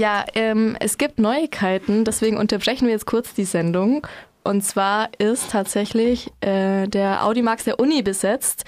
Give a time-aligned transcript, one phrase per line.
[0.00, 4.06] Ja, ähm, es gibt Neuigkeiten, deswegen unterbrechen wir jetzt kurz die Sendung.
[4.42, 8.64] Und zwar ist tatsächlich äh, der Audimax der Uni besetzt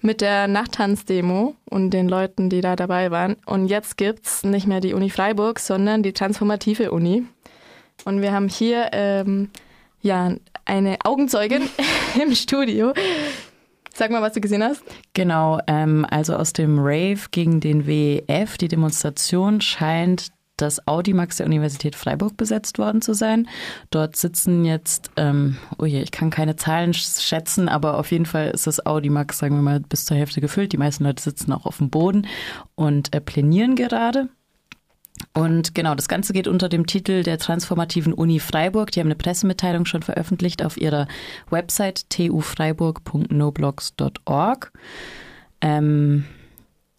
[0.00, 3.34] mit der Nachttanzdemo und den Leuten, die da dabei waren.
[3.46, 7.24] Und jetzt gibt's nicht mehr die Uni Freiburg, sondern die transformative Uni.
[8.04, 9.50] Und wir haben hier ähm,
[10.02, 11.62] ja eine Augenzeugin
[12.22, 12.92] im Studio.
[13.92, 14.84] Sag mal, was du gesehen hast.
[15.14, 21.46] Genau, ähm, also aus dem Rave gegen den WEF, die Demonstration scheint das Audimax der
[21.46, 23.48] Universität Freiburg besetzt worden zu sein.
[23.90, 28.50] Dort sitzen jetzt, ähm, oh je, ich kann keine Zahlen schätzen, aber auf jeden Fall
[28.50, 30.72] ist das Audimax, sagen wir mal, bis zur Hälfte gefüllt.
[30.72, 32.26] Die meisten Leute sitzen auch auf dem Boden
[32.74, 34.28] und äh, plänieren gerade.
[35.32, 38.90] Und genau, das Ganze geht unter dem Titel der transformativen Uni Freiburg.
[38.90, 41.08] Die haben eine Pressemitteilung schon veröffentlicht auf ihrer
[41.50, 44.72] Website tufreiburg.noblogs.org.
[45.60, 46.24] Ähm,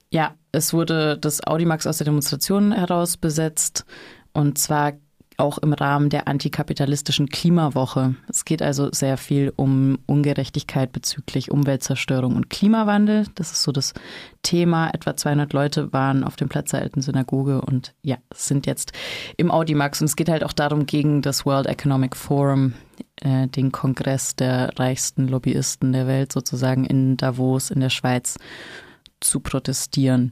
[0.10, 3.86] ja, es wurde das Audimax aus der Demonstration heraus besetzt
[4.34, 4.94] und zwar
[5.38, 8.16] auch im Rahmen der antikapitalistischen Klimawoche.
[8.28, 13.28] Es geht also sehr viel um Ungerechtigkeit bezüglich Umweltzerstörung und Klimawandel.
[13.36, 13.94] Das ist so das
[14.42, 14.90] Thema.
[14.90, 18.94] Etwa 200 Leute waren auf dem Platz der alten Synagoge und ja, sind jetzt
[19.38, 20.02] im Audimax.
[20.02, 22.74] Und es geht halt auch darum, gegen das World Economic Forum,
[23.22, 28.40] äh, den Kongress der reichsten Lobbyisten der Welt sozusagen in Davos in der Schweiz
[29.20, 30.32] zu protestieren.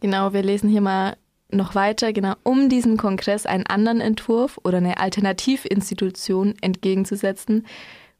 [0.00, 1.16] Genau, wir lesen hier mal
[1.50, 7.66] noch weiter, genau, um diesem Kongress einen anderen Entwurf oder eine Alternativinstitution entgegenzusetzen,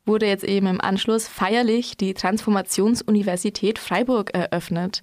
[0.06, 5.02] wurde jetzt eben im Anschluss feierlich die Transformationsuniversität Freiburg eröffnet.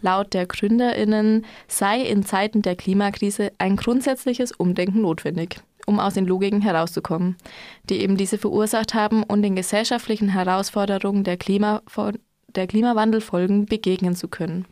[0.00, 6.26] Laut der Gründerinnen sei in Zeiten der Klimakrise ein grundsätzliches Umdenken notwendig, um aus den
[6.26, 7.36] Logiken herauszukommen,
[7.88, 11.82] die eben diese verursacht haben und den gesellschaftlichen Herausforderungen der Klima
[12.54, 14.66] der Klimawandelfolgen begegnen zu können.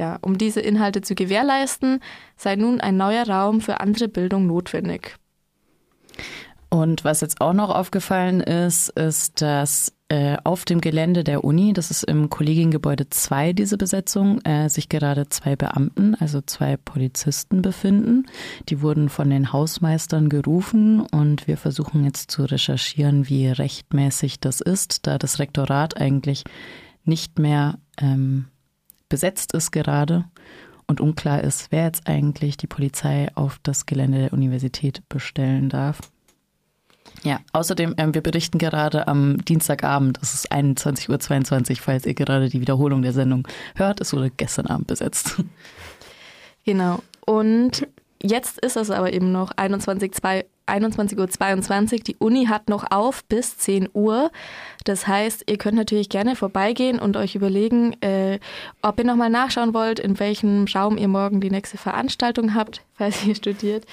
[0.00, 2.00] Ja, um diese Inhalte zu gewährleisten,
[2.34, 5.16] sei nun ein neuer Raum für andere Bildung notwendig.
[6.70, 11.74] Und was jetzt auch noch aufgefallen ist, ist, dass äh, auf dem Gelände der Uni,
[11.74, 17.60] das ist im Kollegiengebäude 2 diese Besetzung, äh, sich gerade zwei Beamten, also zwei Polizisten
[17.60, 18.24] befinden.
[18.70, 24.62] Die wurden von den Hausmeistern gerufen und wir versuchen jetzt zu recherchieren, wie rechtmäßig das
[24.62, 26.44] ist, da das Rektorat eigentlich
[27.04, 28.46] nicht mehr ähm,
[29.10, 30.24] besetzt ist gerade
[30.86, 36.00] und unklar ist, wer jetzt eigentlich die Polizei auf das Gelände der Universität bestellen darf.
[37.22, 42.48] Ja, außerdem, ähm, wir berichten gerade am Dienstagabend, es ist 21.22 Uhr, falls ihr gerade
[42.48, 44.00] die Wiederholung der Sendung hört.
[44.00, 45.36] Es wurde gestern Abend besetzt.
[46.64, 47.02] Genau.
[47.24, 47.86] Und
[48.22, 49.52] jetzt ist es aber eben noch
[50.70, 52.04] 21.22 21 Uhr.
[52.04, 54.30] Die Uni hat noch auf bis 10 Uhr.
[54.84, 58.38] Das heißt, ihr könnt natürlich gerne vorbeigehen und euch überlegen, äh,
[58.82, 63.24] ob ihr nochmal nachschauen wollt, in welchem Raum ihr morgen die nächste Veranstaltung habt, falls
[63.24, 63.86] ihr studiert.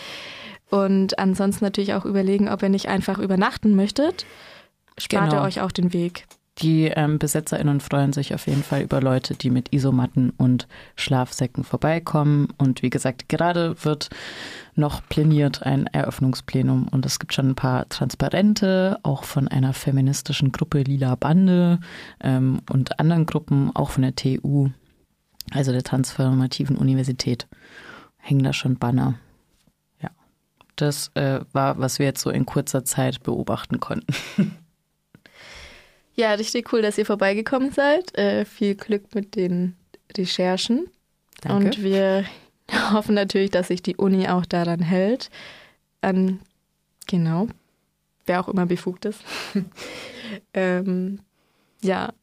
[0.69, 4.25] Und ansonsten natürlich auch überlegen, ob ihr nicht einfach übernachten möchtet.
[4.97, 5.41] Spart genau.
[5.41, 6.25] ihr euch auch den Weg.
[6.61, 11.63] Die ähm, BesetzerInnen freuen sich auf jeden Fall über Leute, die mit Isomatten und Schlafsäcken
[11.63, 12.47] vorbeikommen.
[12.57, 14.09] Und wie gesagt, gerade wird
[14.75, 20.51] noch pläniert ein Eröffnungsplenum und es gibt schon ein paar Transparente, auch von einer feministischen
[20.51, 21.79] Gruppe Lila Bande
[22.21, 24.69] ähm, und anderen Gruppen, auch von der TU,
[25.51, 27.47] also der Transformativen Universität,
[28.17, 29.13] hängen da schon Banner.
[30.01, 30.09] Ja,
[30.75, 34.13] das äh, war, was wir jetzt so in kurzer Zeit beobachten konnten.
[36.19, 38.17] Ja, richtig cool, dass ihr vorbeigekommen seid.
[38.17, 39.75] Äh, viel Glück mit den
[40.17, 40.87] Recherchen.
[41.41, 41.65] Danke.
[41.65, 42.25] Und wir
[42.91, 45.29] hoffen natürlich, dass sich die Uni auch daran hält.
[46.01, 46.39] An,
[47.07, 47.47] genau,
[48.25, 49.21] wer auch immer befugt ist.
[50.53, 51.19] ähm,
[51.81, 52.13] ja.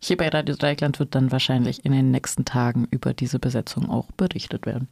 [0.00, 4.06] Hier bei Radio Dreikland wird dann wahrscheinlich in den nächsten Tagen über diese Besetzung auch
[4.12, 4.86] berichtet werden.